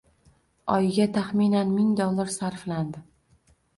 [0.75, 3.03] Oyiga taxminan ming dollar sarflandi.